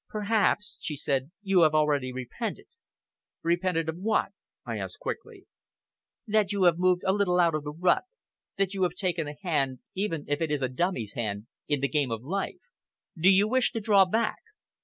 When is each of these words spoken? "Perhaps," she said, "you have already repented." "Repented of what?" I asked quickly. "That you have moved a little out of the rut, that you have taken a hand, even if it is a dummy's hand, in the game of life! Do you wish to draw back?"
"Perhaps," 0.09 0.79
she 0.81 0.95
said, 0.95 1.29
"you 1.43 1.61
have 1.61 1.75
already 1.75 2.11
repented." 2.11 2.65
"Repented 3.43 3.87
of 3.87 3.97
what?" 3.97 4.31
I 4.65 4.79
asked 4.79 4.97
quickly. 4.99 5.45
"That 6.25 6.51
you 6.51 6.63
have 6.63 6.79
moved 6.79 7.03
a 7.05 7.13
little 7.13 7.39
out 7.39 7.53
of 7.53 7.63
the 7.63 7.71
rut, 7.71 8.05
that 8.57 8.73
you 8.73 8.81
have 8.81 8.95
taken 8.95 9.27
a 9.27 9.37
hand, 9.43 9.77
even 9.93 10.25
if 10.27 10.41
it 10.41 10.49
is 10.49 10.63
a 10.63 10.69
dummy's 10.69 11.13
hand, 11.13 11.45
in 11.67 11.81
the 11.81 11.87
game 11.87 12.09
of 12.09 12.23
life! 12.23 12.61
Do 13.15 13.29
you 13.31 13.47
wish 13.47 13.71
to 13.73 13.79
draw 13.79 14.05
back?" 14.05 14.39